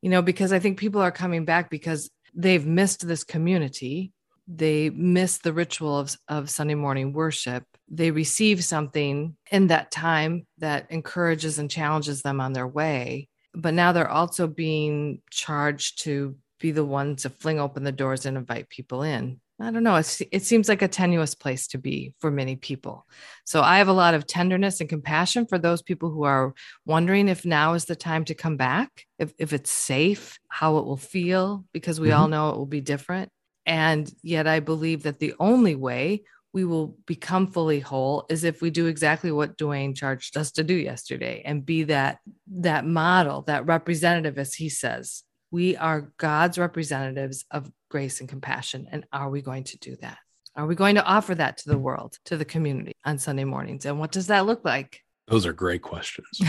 You 0.01 0.11
know, 0.11 0.23
because 0.23 0.53
I 0.53 0.59
think 0.59 0.79
people 0.79 1.01
are 1.01 1.13
coming 1.13 1.45
back 1.45 1.71
because 1.71 2.11
they've 2.35 2.67
missed 2.67 3.07
this 3.07 3.25
community 3.25 4.13
they 4.49 4.91
miss 4.91 5.39
the 5.39 5.53
ritual 5.53 5.99
of, 5.99 6.17
of 6.29 6.51
Sunday 6.51 6.75
morning 6.75 7.13
worship. 7.13 7.65
They 7.89 8.11
receive 8.11 8.65
something 8.65 9.37
in 9.51 9.69
that 9.69 9.91
time 9.91 10.47
that 10.59 10.91
encourages 10.91 11.59
and 11.59 11.71
challenges 11.71 12.23
them 12.23 12.41
on 12.41 12.53
their 12.53 12.67
way. 12.67 13.29
But 13.55 13.75
now 13.75 13.93
they're 13.93 14.09
also 14.09 14.47
being 14.47 15.21
charged 15.31 16.03
to 16.03 16.37
be 16.59 16.71
the 16.71 16.85
ones 16.85 17.23
to 17.23 17.31
fling 17.31 17.61
open 17.61 17.85
the 17.85 17.93
doors 17.93 18.27
and 18.27 18.37
invite 18.37 18.69
people 18.69 19.03
in. 19.03 19.41
I 19.61 19.71
don't 19.71 19.85
know. 19.85 19.97
it 19.97 20.43
seems 20.43 20.69
like 20.69 20.83
a 20.83 20.89
tenuous 20.89 21.35
place 21.35 21.69
to 21.69 21.79
be 21.79 22.15
for 22.19 22.31
many 22.31 22.57
people. 22.57 23.07
So 23.45 23.63
I 23.63 23.79
have 23.79 23.89
a 23.89 23.93
lot 23.93 24.15
of 24.15 24.27
tenderness 24.27 24.81
and 24.81 24.89
compassion 24.89 25.47
for 25.47 25.59
those 25.59 25.83
people 25.83 26.11
who 26.11 26.25
are 26.25 26.55
wondering 26.85 27.29
if 27.29 27.45
now 27.45 27.75
is 27.75 27.85
the 27.85 27.95
time 27.95 28.25
to 28.25 28.35
come 28.35 28.57
back, 28.57 29.07
if, 29.19 29.33
if 29.39 29.53
it's 29.53 29.71
safe, 29.71 30.39
how 30.49 30.79
it 30.79 30.85
will 30.85 30.97
feel, 30.97 31.65
because 31.73 32.01
we 32.01 32.09
mm-hmm. 32.09 32.21
all 32.21 32.29
know 32.29 32.51
it 32.51 32.57
will 32.57 32.67
be 32.67 32.81
different. 32.81 33.31
And 33.65 34.13
yet, 34.23 34.49
I 34.49 34.61
believe 34.61 35.05
that 35.05 35.21
the 35.21 35.35
only 35.39 35.77
way 35.77 36.25
we 36.53 36.65
will 36.65 36.97
become 37.07 37.47
fully 37.47 37.81
whole 37.81 38.27
is 38.29 38.45
if 38.45 38.61
we 38.61 38.71
do 38.71 38.87
exactly 38.87 39.33
what 39.33 39.57
DeWayne 39.57 39.97
charged 39.97 40.37
us 40.37 40.53
to 40.53 40.65
do 40.65 40.75
yesterday 40.75 41.43
and 41.45 41.65
be 41.65 41.85
that 41.85 42.19
that 42.51 42.85
model, 42.85 43.43
that 43.43 43.67
representative, 43.67 44.39
as 44.39 44.55
he 44.55 44.69
says. 44.69 45.23
We 45.53 45.77
are 45.77 46.13
God's 46.17 46.59
representatives 46.59 47.45
of 47.51 47.71
grace 47.91 48.21
and 48.21 48.29
compassion. 48.29 48.89
And 48.91 49.05
are 49.13 49.31
we 49.31 49.43
going 49.43 49.65
to 49.65 49.79
do 49.79 49.97
that? 50.01 50.19
Are 50.57 50.67
we 50.67 50.75
going 50.75 50.97
to 50.97 51.05
offer 51.05 51.35
that 51.35 51.59
to 51.59 51.69
the 51.69 51.79
world, 51.79 52.17
to 52.25 52.37
the 52.37 52.45
community 52.45 52.93
on 53.05 53.19
Sunday 53.19 53.45
mornings? 53.45 53.87
And 53.87 54.01
what 54.01 54.13
does 54.13 54.27
that 54.27 54.47
look 54.47 54.65
like? 54.65 55.01
Those 55.29 55.47
are 55.47 55.53
great 55.53 55.83
questions. 55.83 56.41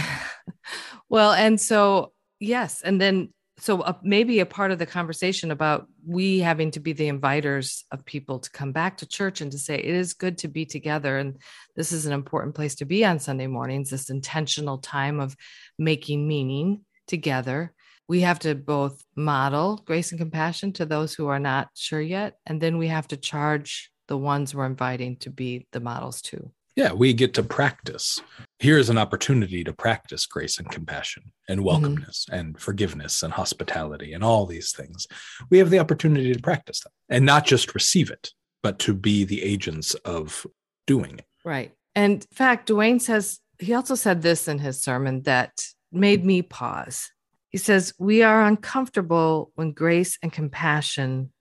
well, 1.10 1.34
and 1.34 1.60
so, 1.60 2.14
yes. 2.40 2.82
And 2.82 3.00
then 3.00 3.34
so 3.60 3.82
uh, 3.82 3.94
maybe 4.02 4.40
a 4.40 4.46
part 4.46 4.72
of 4.72 4.80
the 4.80 4.86
conversation 4.86 5.52
about 5.52 5.88
we 6.08 6.40
having 6.40 6.72
to 6.72 6.80
be 6.80 6.94
the 6.94 7.12
inviters 7.12 7.84
of 7.92 8.04
people 8.04 8.40
to 8.40 8.50
come 8.50 8.72
back 8.72 8.98
to 8.98 9.06
church 9.06 9.42
and 9.42 9.52
to 9.52 9.60
say 9.60 9.76
it 9.76 9.86
is 9.86 10.14
good 10.14 10.40
to 10.40 10.48
be 10.48 10.66
together 10.66 11.20
and 11.20 11.38
this 11.76 11.92
is 11.92 12.08
an 12.08 12.14
important 12.14 12.56
place 12.56 12.74
to 12.76 12.86
be 12.86 13.06
on 13.06 13.20
sunday 13.20 13.46
mornings 13.46 13.92
this 13.92 14.10
intentional 14.10 14.80
time 14.80 15.20
of 15.20 15.38
making 15.78 16.28
meaning 16.28 16.82
together. 17.08 17.74
We 18.08 18.22
have 18.22 18.40
to 18.40 18.56
both 18.56 19.04
model 19.16 19.82
grace 19.86 20.12
and 20.12 20.20
compassion 20.20 20.74
to 20.74 20.86
those 20.86 21.14
who 21.14 21.28
are 21.28 21.40
not 21.40 21.70
sure 21.74 22.02
yet. 22.02 22.38
And 22.46 22.62
then 22.62 22.78
we 22.78 22.88
have 22.88 23.08
to 23.10 23.18
charge 23.18 23.92
the 24.08 24.18
ones 24.18 24.54
we're 24.54 24.66
inviting 24.66 25.16
to 25.18 25.30
be 25.30 25.68
the 25.72 25.80
models 25.80 26.22
too. 26.22 26.52
Yeah, 26.76 26.92
we 26.92 27.14
get 27.14 27.36
to 27.36 27.44
practice. 27.44 28.20
Here 28.58 28.80
is 28.80 28.90
an 28.90 28.98
opportunity 28.98 29.64
to 29.64 29.74
practice 29.74 30.26
grace 30.26 30.58
and 30.58 30.70
compassion 30.70 31.32
and 31.48 31.62
Mm-hmm. 31.62 31.86
welcomeness 31.86 32.28
and 32.30 32.60
forgiveness 32.60 33.22
and 33.22 33.32
hospitality 33.32 34.14
and 34.14 34.24
all 34.24 34.46
these 34.46 34.72
things. 34.72 35.08
We 35.50 35.60
have 35.60 35.70
the 35.70 35.80
opportunity 35.80 36.34
to 36.34 36.42
practice 36.42 36.82
them 36.82 36.92
and 37.10 37.26
not 37.26 37.46
just 37.46 37.76
receive 37.76 38.10
it, 38.10 38.32
but 38.64 38.80
to 38.80 38.94
be 38.94 39.24
the 39.24 39.44
agents 39.44 39.94
of 39.94 40.46
doing 40.88 41.20
it. 41.20 41.26
Right. 41.46 41.74
And 41.96 42.24
in 42.24 42.36
fact, 42.36 42.70
DeWayne 42.70 43.02
says, 43.02 43.40
he 43.60 43.76
also 43.76 43.96
said 43.96 44.22
this 44.24 44.48
in 44.48 44.58
his 44.58 44.82
sermon 44.82 45.22
that 45.24 45.52
made 45.92 46.26
me 46.26 46.42
pause. 46.42 47.12
He 47.54 47.60
says, 47.60 47.94
We 48.00 48.24
are 48.24 48.44
uncomfortable 48.44 49.52
when 49.54 49.74
grace 49.74 50.18
and 50.24 50.34
compassion 50.34 51.32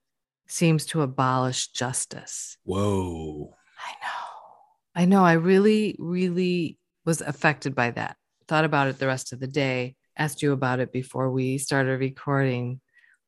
seems 0.47 0.85
to 0.87 1.01
abolish 1.01 1.69
justice. 1.69 2.55
Whoa. 2.63 3.55
I 3.79 3.91
know. 3.99 5.01
I 5.01 5.05
know. 5.05 5.25
I 5.25 5.33
really, 5.33 5.95
really 5.97 6.77
was 7.03 7.21
affected 7.21 7.73
by 7.73 7.89
that. 7.91 8.15
Thought 8.47 8.63
about 8.63 8.89
it 8.89 8.99
the 8.99 9.07
rest 9.07 9.33
of 9.33 9.39
the 9.39 9.47
day, 9.47 9.95
asked 10.15 10.43
you 10.43 10.51
about 10.51 10.79
it 10.79 10.91
before 10.91 11.31
we 11.31 11.57
started 11.57 11.99
recording. 11.99 12.79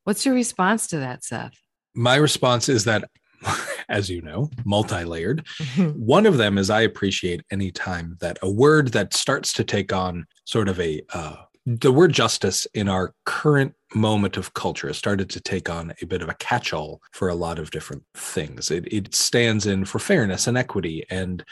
What's 0.04 0.24
your 0.24 0.36
response 0.36 0.86
to 0.88 1.00
that, 1.00 1.24
Seth? 1.24 1.60
My 1.96 2.18
response 2.18 2.70
is 2.70 2.84
that, 2.84 3.10
as 3.90 4.12
you 4.12 4.22
know, 4.22 4.52
multi 4.64 5.04
layered. 5.06 5.48
One 5.96 6.28
of 6.28 6.38
them 6.38 6.60
is 6.60 6.70
I 6.70 6.82
appreciate 6.82 7.42
any 7.50 7.72
time 7.72 8.18
that 8.22 8.38
a 8.44 8.52
word 8.52 8.90
that 8.90 9.16
starts 9.16 9.54
to 9.54 9.64
take 9.64 9.92
on 9.92 10.28
sort 10.44 10.70
of 10.70 10.80
a 10.80 11.02
uh, 11.12 11.38
the 11.66 11.92
word 11.92 12.14
justice 12.14 12.68
in 12.74 12.88
our 12.88 13.14
current 13.26 13.74
moment 13.96 14.38
of 14.38 14.54
culture 14.54 14.88
has 14.88 14.98
started 14.98 15.30
to 15.32 15.40
take 15.40 15.70
on 15.70 15.94
a 16.02 16.06
bit 16.06 16.22
of 16.22 16.30
a 16.30 16.36
catch-all 16.36 17.02
for 17.12 17.30
a 17.30 17.36
lot 17.36 17.58
of 17.58 17.72
different 17.72 18.04
things. 18.14 18.70
It, 18.70 18.92
it 18.94 19.16
stands 19.16 19.66
in 19.66 19.86
for 19.86 19.98
fairness 19.98 20.46
and 20.46 20.58
equity 20.58 21.06
and 21.10 21.44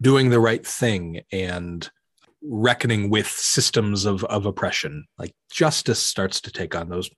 doing 0.00 0.30
the 0.30 0.40
right 0.40 0.66
thing 0.66 1.20
and 1.32 1.88
reckoning 2.42 3.10
with 3.10 3.26
systems 3.26 4.06
of, 4.06 4.24
of 4.24 4.46
oppression. 4.46 5.04
Like 5.18 5.34
justice 5.50 6.02
starts 6.02 6.40
to 6.42 6.50
take 6.50 6.74
on 6.74 6.88
those 6.88 7.10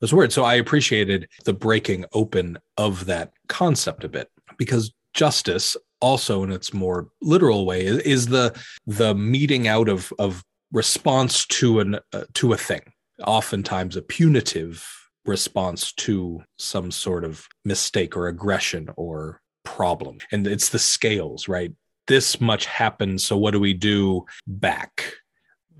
those 0.00 0.12
words. 0.12 0.32
So 0.32 0.44
I 0.44 0.54
appreciated 0.54 1.28
the 1.44 1.52
breaking 1.52 2.04
open 2.12 2.56
of 2.76 3.06
that 3.06 3.32
concept 3.48 4.04
a 4.04 4.08
bit 4.08 4.28
because 4.56 4.92
justice 5.12 5.76
also 6.00 6.44
in 6.44 6.52
its 6.52 6.72
more 6.72 7.08
literal 7.20 7.66
way 7.66 7.84
is, 7.84 7.98
is 7.98 8.26
the 8.26 8.56
the 8.86 9.14
meeting 9.14 9.66
out 9.66 9.88
of 9.88 10.12
of 10.18 10.44
response 10.72 11.46
to 11.46 11.80
an 11.80 11.98
uh, 12.12 12.24
to 12.34 12.52
a 12.52 12.56
thing 12.56 12.82
oftentimes 13.26 13.96
a 13.96 14.02
punitive 14.02 14.86
response 15.24 15.92
to 15.92 16.42
some 16.58 16.90
sort 16.90 17.24
of 17.24 17.46
mistake 17.64 18.16
or 18.16 18.28
aggression 18.28 18.88
or 18.96 19.40
problem. 19.64 20.18
And 20.32 20.46
it's 20.46 20.68
the 20.70 20.78
scales 20.78 21.48
right? 21.48 21.72
This 22.06 22.40
much 22.40 22.66
happens 22.66 23.26
so 23.26 23.36
what 23.36 23.50
do 23.52 23.60
we 23.60 23.74
do 23.74 24.24
back? 24.46 25.14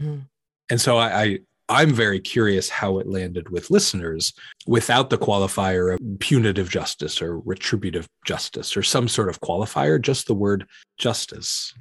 Mhm. 0.01 0.27
and 0.71 0.81
so 0.81 0.97
I, 0.99 1.23
I 1.23 1.39
i'm 1.71 1.93
very 1.93 2.21
curious 2.21 2.69
how 2.71 2.99
it 2.99 3.07
landed 3.07 3.49
with 3.51 3.69
listeners 3.71 4.33
without 4.67 5.11
the 5.11 5.19
qualifier 5.19 5.93
of 5.95 6.01
punitive 6.21 6.71
justice 6.71 7.21
or 7.21 7.41
retributive 7.41 8.09
justice 8.25 8.77
or 8.77 8.83
some 8.83 9.09
sort 9.09 9.29
of 9.29 9.41
qualifier 9.41 10.01
just 10.01 10.27
the 10.29 10.35
word 10.35 10.67
justice 10.99 11.75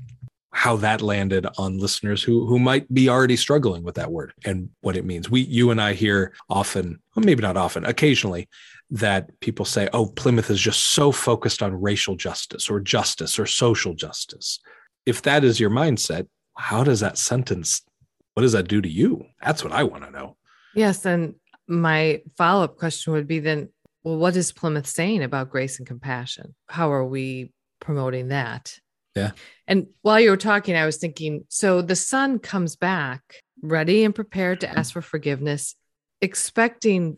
how 0.52 0.78
that 0.78 1.02
landed 1.02 1.46
on 1.58 1.78
listeners 1.78 2.24
who 2.24 2.46
who 2.48 2.58
might 2.58 2.92
be 2.94 3.10
already 3.10 3.36
struggling 3.36 3.84
with 3.84 3.96
that 3.96 4.12
word 4.12 4.34
and 4.46 4.70
what 4.82 4.96
it 4.96 5.06
means. 5.06 5.30
We 5.30 5.42
you 5.42 5.72
and 5.72 5.82
I 5.82 5.94
hear 5.94 6.34
often, 6.50 7.00
well, 7.16 7.26
maybe 7.26 7.42
not 7.42 7.58
often, 7.58 7.86
occasionally 7.86 8.48
that 8.90 9.38
people 9.42 9.66
say, 9.66 9.90
"Oh, 9.94 10.08
Plymouth 10.08 10.50
is 10.50 10.62
just 10.62 10.92
so 10.92 11.12
focused 11.12 11.62
on 11.62 11.82
racial 11.82 12.16
justice 12.16 12.70
or 12.70 12.80
justice 12.80 13.38
or 13.38 13.46
social 13.46 13.94
justice." 13.94 14.60
If 15.06 15.22
that 15.24 15.44
is 15.44 15.60
your 15.60 15.70
mindset, 15.70 16.28
how 16.56 16.84
does 16.84 17.02
that 17.02 17.18
sentence 17.18 17.82
what 18.38 18.44
does 18.44 18.52
that 18.52 18.68
do 18.68 18.84
to 18.84 18.88
you? 18.88 19.26
That's 19.44 19.64
what 19.64 19.74
I 19.74 19.84
want 19.84 20.04
to 20.04 20.12
know. 20.12 20.38
Yes. 20.76 21.08
And 21.08 21.34
my 21.68 22.22
follow 22.38 22.66
up 22.66 22.78
question 22.78 23.14
would 23.14 23.26
be 23.26 23.40
then, 23.40 23.70
well, 24.04 24.18
what 24.18 24.36
is 24.36 24.52
Plymouth 24.52 24.86
saying 24.86 25.24
about 25.24 25.50
grace 25.50 25.80
and 25.80 25.88
compassion? 25.88 26.54
How 26.68 26.92
are 26.92 27.04
we 27.04 27.52
promoting 27.80 28.28
that? 28.28 28.80
Yeah. 29.18 29.32
And 29.68 29.88
while 30.02 30.20
you 30.20 30.30
were 30.30 30.38
talking, 30.38 30.76
I 30.76 30.86
was 30.86 30.98
thinking 30.98 31.44
so 31.50 31.82
the 31.82 31.96
son 31.96 32.40
comes 32.40 32.76
back 32.76 33.22
ready 33.62 34.04
and 34.04 34.14
prepared 34.16 34.62
to 34.62 34.70
ask 34.70 34.94
for 34.94 35.02
forgiveness, 35.02 35.76
expecting, 36.22 37.18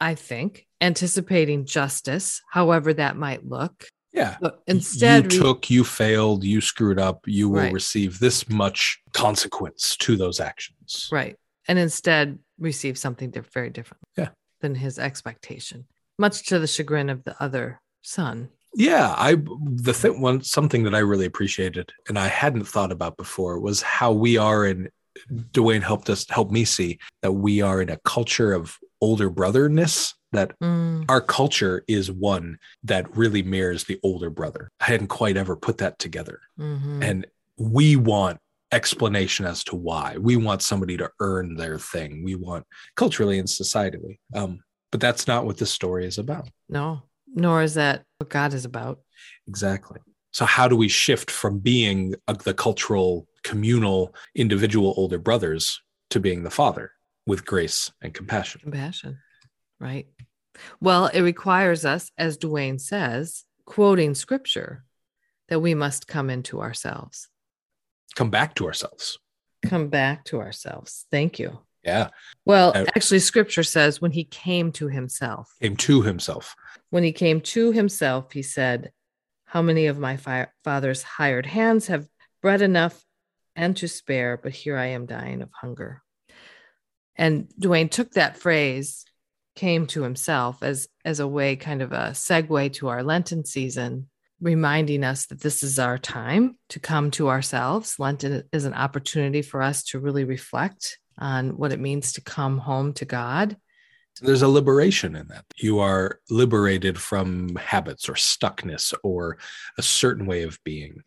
I 0.00 0.14
think, 0.14 0.66
anticipating 0.80 1.64
justice, 1.64 2.42
however 2.50 2.92
that 2.94 3.16
might 3.16 3.46
look. 3.46 3.88
Yeah. 4.12 4.36
But 4.40 4.62
instead, 4.66 5.32
you 5.32 5.40
took, 5.40 5.70
you 5.70 5.84
failed, 5.84 6.44
you 6.44 6.60
screwed 6.60 6.98
up, 6.98 7.20
you 7.26 7.48
will 7.48 7.60
Right. 7.62 7.72
receive 7.72 8.18
this 8.18 8.48
much 8.48 9.00
consequence 9.12 9.96
to 9.98 10.16
those 10.16 10.40
actions. 10.40 11.08
right. 11.12 11.36
And 11.66 11.78
instead 11.78 12.38
receive 12.58 12.96
something 12.96 13.30
very 13.52 13.70
different 13.70 14.02
Yeah. 14.16 14.30
than 14.60 14.74
his 14.74 14.98
expectation, 14.98 15.86
much 16.18 16.46
to 16.46 16.58
the 16.58 16.66
chagrin 16.66 17.10
of 17.10 17.24
the 17.24 17.40
other 17.42 17.80
son. 18.02 18.48
Yeah, 18.78 19.12
I 19.16 19.34
the 19.34 19.92
thing 19.92 20.20
one 20.20 20.42
something 20.42 20.84
that 20.84 20.94
I 20.94 21.00
really 21.00 21.26
appreciated 21.26 21.90
and 22.08 22.16
I 22.18 22.28
hadn't 22.28 22.64
thought 22.64 22.92
about 22.92 23.16
before 23.16 23.58
was 23.58 23.82
how 23.82 24.12
we 24.12 24.36
are 24.38 24.64
in 24.64 24.88
DeWayne 25.52 25.82
helped 25.82 26.08
us 26.08 26.24
help 26.28 26.52
me 26.52 26.64
see 26.64 26.98
that 27.22 27.32
we 27.32 27.60
are 27.60 27.82
in 27.82 27.90
a 27.90 27.98
culture 28.04 28.52
of 28.52 28.76
older 29.00 29.28
brotherness 29.30 30.14
that 30.30 30.52
Mm, 30.60 31.04
our 31.08 31.20
culture 31.20 31.82
is 31.88 32.12
one 32.12 32.58
that 32.84 33.16
really 33.16 33.42
mirrors 33.42 33.84
the 33.84 33.98
older 34.04 34.30
brother. 34.30 34.70
I 34.80 34.84
hadn't 34.84 35.08
quite 35.08 35.36
ever 35.36 35.56
put 35.56 35.78
that 35.78 35.98
together. 35.98 36.40
mhm. 36.58 37.02
And 37.02 37.26
we 37.56 37.96
want 37.96 38.38
explanation 38.70 39.44
as 39.46 39.64
to 39.64 39.74
why. 39.74 40.18
We 40.18 40.36
want 40.36 40.62
somebody 40.62 40.96
to 40.98 41.10
earn 41.18 41.56
their 41.56 41.78
thing. 41.78 42.22
We 42.22 42.34
want 42.36 42.64
culturally 42.94 43.38
and 43.38 43.48
societally. 43.48 44.18
Um, 44.34 44.60
but 44.92 45.00
that's 45.00 45.26
not 45.26 45.46
what 45.46 45.56
this 45.58 45.72
story 45.72 46.06
is 46.06 46.18
about. 46.18 46.48
no, 46.68 47.02
nor 47.34 47.62
is 47.62 47.74
that 47.74 48.04
what 48.18 48.30
God 48.30 48.54
is 48.54 48.64
about. 48.64 49.00
Exactly. 49.46 50.00
So, 50.32 50.44
how 50.44 50.68
do 50.68 50.76
we 50.76 50.88
shift 50.88 51.30
from 51.30 51.58
being 51.58 52.14
uh, 52.28 52.34
the 52.34 52.54
cultural, 52.54 53.26
communal, 53.44 54.14
individual 54.34 54.94
older 54.96 55.18
brothers 55.18 55.80
to 56.10 56.20
being 56.20 56.42
the 56.42 56.50
father 56.50 56.92
with 57.26 57.44
grace 57.46 57.90
and 58.02 58.12
compassion? 58.14 58.60
Compassion. 58.62 59.18
Right. 59.80 60.06
Well, 60.80 61.06
it 61.06 61.20
requires 61.22 61.84
us, 61.84 62.10
as 62.18 62.36
DeWayne 62.36 62.80
says, 62.80 63.44
quoting 63.64 64.14
scripture, 64.14 64.84
that 65.48 65.60
we 65.60 65.74
must 65.74 66.06
come 66.08 66.30
into 66.30 66.60
ourselves, 66.60 67.28
Come 68.16 68.30
back 68.30 68.54
to 68.56 68.66
ourselves. 68.66 69.18
come 69.64 69.88
back 69.88 70.24
to 70.26 70.40
ourselves. 70.40 71.06
Thank 71.10 71.38
you. 71.38 71.60
Yeah. 71.84 72.08
Well, 72.44 72.72
Uh, 72.74 72.84
actually, 72.96 73.20
scripture 73.20 73.62
says 73.62 74.00
when 74.00 74.10
he 74.12 74.24
came 74.24 74.72
to 74.72 74.88
himself, 74.88 75.54
Came 75.62 75.76
to 75.76 76.02
himself. 76.02 76.54
when 76.90 77.04
he 77.04 77.12
came 77.12 77.40
to 77.40 77.72
himself, 77.72 78.32
he 78.32 78.42
said, 78.42 78.92
How 79.44 79.62
many 79.62 79.86
of 79.86 79.98
my 79.98 80.16
fi- 80.16 80.48
father's 80.64 81.02
hired 81.02 81.46
hands 81.46 81.86
have 81.86 82.06
bread 82.42 82.62
enough 82.62 83.02
and 83.56 83.76
to 83.78 83.88
spare, 83.88 84.36
but 84.36 84.52
here 84.52 84.76
I 84.76 84.86
am 84.86 85.06
dying 85.06 85.40
of 85.42 85.50
hunger? 85.52 86.02
And 87.16 87.48
DeWayne 87.60 87.90
took 87.90 88.12
that 88.12 88.36
phrase, 88.38 89.04
came 89.56 89.86
to 89.88 90.02
himself, 90.02 90.62
as, 90.62 90.88
as 91.04 91.18
a 91.20 91.26
way, 91.26 91.56
kind 91.56 91.82
of 91.82 91.92
a 91.92 92.10
segue 92.12 92.72
to 92.74 92.88
our 92.88 93.02
Lenten 93.02 93.44
season, 93.44 94.08
reminding 94.40 95.02
us 95.02 95.26
that 95.26 95.40
this 95.40 95.62
is 95.64 95.78
our 95.80 95.98
time 95.98 96.56
to 96.68 96.78
come 96.78 97.10
to 97.12 97.28
ourselves. 97.28 97.98
Lenten 97.98 98.44
is 98.52 98.64
an 98.66 98.74
opportunity 98.74 99.42
for 99.42 99.62
us 99.62 99.82
to 99.84 99.98
really 99.98 100.22
reflect 100.24 100.98
on 101.18 101.56
what 101.56 101.72
it 101.72 101.80
means 101.80 102.12
to 102.14 102.20
come 102.20 102.58
home 102.58 102.92
to 102.94 103.04
God. 103.04 103.56
There's 104.20 104.42
a 104.42 104.48
liberation 104.48 105.14
in 105.14 105.28
that. 105.28 105.44
You 105.56 105.78
are 105.78 106.20
liberated 106.28 106.98
from 106.98 107.54
habits 107.56 108.08
or 108.08 108.14
stuckness 108.14 108.92
or 109.04 109.38
a 109.76 109.82
certain 109.82 110.26
way 110.26 110.42
of 110.42 110.58
being. 110.64 111.02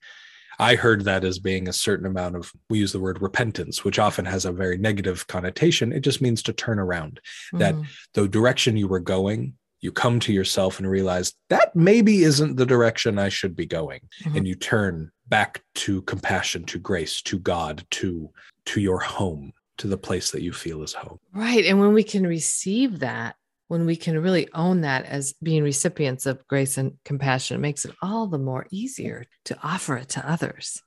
I 0.60 0.75
heard 0.75 1.06
that 1.06 1.24
as 1.24 1.39
being 1.39 1.68
a 1.68 1.74
certain 1.74 2.06
amount 2.06 2.36
of, 2.36 2.51
we 2.70 2.80
use 2.80 2.91
the 2.94 3.00
word 3.00 3.22
repentance, 3.22 3.84
which 3.84 4.00
often 4.00 4.25
has 4.25 4.46
a 4.46 4.51
very 4.51 4.77
negative 4.77 5.27
connotation. 5.27 5.91
It 5.91 6.01
just 6.01 6.22
means 6.22 6.41
to 6.44 6.53
turn 6.53 6.80
around. 6.80 7.20
That 7.53 7.75
Mm. 7.75 7.88
the 8.13 8.27
direction 8.27 8.77
you 8.77 8.88
were 8.88 9.00
going, 9.00 9.56
you 9.82 9.91
come 9.91 10.20
to 10.22 10.32
yourself 10.32 10.77
and 10.77 10.88
realize 10.89 11.34
that 11.50 11.75
maybe 11.75 12.24
isn't 12.24 12.56
the 12.56 12.65
direction 12.65 13.18
I 13.18 13.30
should 13.30 13.56
be 13.56 13.65
going. 13.65 14.01
Mhm. 14.24 14.38
And 14.38 14.48
you 14.48 14.53
turn 14.56 15.12
back 15.27 15.63
to 15.75 16.03
compassion, 16.03 16.63
to 16.65 16.77
grace, 16.80 17.22
to 17.24 17.39
God, 17.39 17.86
to 17.91 18.30
to 18.65 18.80
your 18.80 19.00
home, 19.00 19.51
to 19.78 19.88
the 19.88 19.98
place 19.98 20.32
that 20.32 20.42
you 20.42 20.54
feel 20.54 20.84
is 20.84 20.94
home. 20.94 21.18
Right. 21.34 21.66
And 21.66 21.80
when 21.80 21.94
we 21.94 22.04
can 22.04 22.25
receive 22.25 23.00
that, 23.00 23.36
when 23.68 23.86
we 23.86 23.96
can 23.96 24.22
really 24.22 24.50
own 24.54 24.82
that 24.82 25.06
as 25.06 25.34
being 25.42 25.63
recipients 25.63 26.25
of 26.25 26.46
grace 26.48 26.78
and 26.78 26.98
compassion, 27.06 27.56
it 27.56 27.62
makes 27.62 27.86
it 27.86 27.96
all 28.01 28.28
the 28.28 28.38
more 28.38 28.68
easier 28.70 29.25
to 29.46 29.58
offer 29.63 29.96
it 29.96 30.10
to 30.10 30.30
others. 30.30 30.82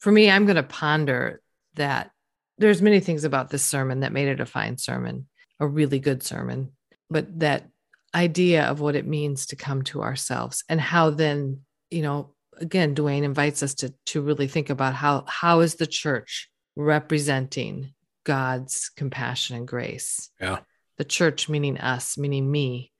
For 0.00 0.12
me, 0.12 0.30
I'm 0.30 0.44
going 0.44 0.56
to 0.56 0.62
ponder 0.62 1.40
that 1.74 2.10
there's 2.58 2.82
many 2.82 3.00
things 3.00 3.24
about 3.24 3.48
this 3.48 3.64
sermon 3.64 4.00
that 4.00 4.12
made 4.12 4.28
it 4.28 4.40
a 4.40 4.46
fine 4.46 4.76
sermon, 4.76 5.28
a 5.58 5.66
really 5.66 5.98
good 5.98 6.22
sermon, 6.22 6.72
but 7.08 7.40
that 7.40 7.66
idea 8.14 8.64
of 8.64 8.80
what 8.80 8.96
it 8.96 9.06
means 9.06 9.46
to 9.46 9.56
come 9.56 9.82
to 9.84 10.02
ourselves 10.02 10.62
and 10.68 10.80
how 10.80 11.08
then, 11.08 11.60
you 11.90 12.02
know, 12.02 12.34
again, 12.58 12.94
DeWayne 12.94 13.22
invites 13.22 13.62
us 13.62 13.74
to 13.76 13.94
to 14.06 14.20
really 14.20 14.46
think 14.46 14.68
about 14.68 14.94
how 14.94 15.24
how 15.26 15.60
is 15.60 15.76
the 15.76 15.86
church 15.86 16.50
representing 16.76 17.94
God's 18.24 18.90
compassion 18.96 19.56
and 19.56 19.66
grace. 19.66 20.30
Yeah. 20.40 20.58
The 20.98 21.04
church 21.04 21.48
meaning 21.48 21.78
us, 21.78 22.18
meaning 22.18 22.50
me. 22.50 22.92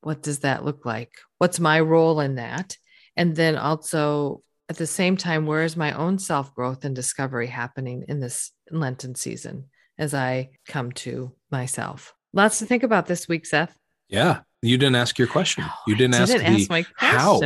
What 0.00 0.22
does 0.22 0.40
that 0.40 0.64
look 0.64 0.86
like? 0.86 1.10
What's 1.38 1.58
my 1.58 1.80
role 1.80 2.20
in 2.20 2.36
that? 2.36 2.76
And 3.16 3.34
then 3.34 3.56
also 3.56 4.42
at 4.68 4.76
the 4.76 4.86
same 4.86 5.16
time, 5.16 5.46
where 5.46 5.64
is 5.64 5.76
my 5.76 5.92
own 5.92 6.18
self 6.18 6.54
growth 6.54 6.84
and 6.84 6.94
discovery 6.94 7.46
happening 7.46 8.04
in 8.08 8.20
this 8.20 8.52
Lenten 8.70 9.14
season 9.14 9.66
as 9.98 10.14
I 10.14 10.50
come 10.68 10.92
to 10.92 11.32
myself? 11.50 12.14
Lots 12.32 12.60
to 12.60 12.66
think 12.66 12.82
about 12.82 13.06
this 13.06 13.26
week, 13.26 13.46
Seth. 13.46 13.76
Yeah. 14.08 14.40
You 14.62 14.76
didn't 14.76 14.96
ask 14.96 15.18
your 15.18 15.28
question. 15.28 15.64
No, 15.64 15.70
you 15.86 15.96
didn't, 15.96 16.14
ask, 16.14 16.32
didn't 16.32 16.52
the 16.52 16.60
ask 16.60 16.70
my 16.70 16.86
how. 16.96 17.40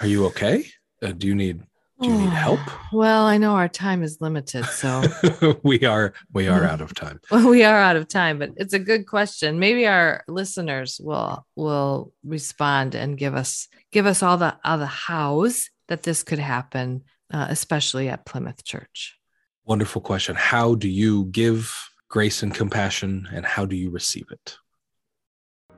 Are 0.00 0.06
you 0.06 0.26
okay? 0.26 0.66
Uh, 1.02 1.12
do 1.12 1.26
you 1.26 1.34
need 1.34 1.62
do 2.02 2.08
you 2.08 2.18
need 2.18 2.30
help? 2.30 2.60
Well, 2.92 3.24
I 3.24 3.38
know 3.38 3.52
our 3.52 3.68
time 3.68 4.02
is 4.02 4.20
limited, 4.20 4.66
so 4.66 5.02
we 5.62 5.86
are 5.86 6.12
we 6.34 6.46
are 6.46 6.62
out 6.62 6.82
of 6.82 6.92
time. 6.94 7.20
well, 7.30 7.48
we 7.56 7.64
are 7.64 7.78
out 7.78 7.96
of 7.96 8.06
time, 8.06 8.38
but 8.38 8.50
it's 8.56 8.74
a 8.74 8.78
good 8.78 9.06
question. 9.06 9.58
Maybe 9.58 9.86
our 9.86 10.22
listeners 10.28 11.00
will 11.02 11.46
will 11.56 12.12
respond 12.22 12.94
and 12.94 13.16
give 13.16 13.34
us 13.34 13.68
give 13.92 14.04
us 14.04 14.22
all 14.22 14.36
the 14.36 14.58
all 14.62 14.76
the 14.76 14.84
hows 14.84 15.70
that 15.88 16.02
this 16.02 16.22
could 16.22 16.38
happen, 16.38 17.04
uh, 17.32 17.46
especially 17.48 18.10
at 18.10 18.26
Plymouth 18.26 18.62
Church. 18.62 19.18
Wonderful 19.64 20.02
question. 20.02 20.36
How 20.36 20.74
do 20.74 20.88
you 20.88 21.24
give 21.26 21.74
grace 22.08 22.42
and 22.42 22.54
compassion 22.54 23.26
and 23.32 23.46
how 23.46 23.64
do 23.64 23.74
you 23.74 23.88
receive 23.88 24.26
it? 24.30 24.58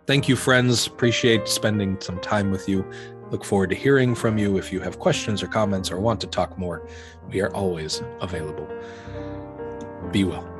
Thank 0.07 0.28
you, 0.28 0.37
friends. 0.37 0.87
Appreciate 0.87 1.49
spending 1.49 1.99
some 2.00 2.21
time 2.21 2.50
with 2.50 2.69
you. 2.69 2.85
Look 3.35 3.45
forward 3.45 3.71
to 3.71 3.75
hearing 3.75 4.14
from 4.14 4.38
you. 4.38 4.59
If 4.59 4.73
you 4.73 4.79
have 4.79 5.00
questions 5.00 5.43
or 5.43 5.49
comments 5.49 5.91
or 5.91 5.99
want 5.99 6.21
to 6.21 6.29
talk 6.29 6.57
more, 6.57 6.87
we 7.29 7.41
are 7.41 7.53
always 7.53 8.00
available. 8.21 8.69
Be 10.12 10.23
well. 10.23 10.54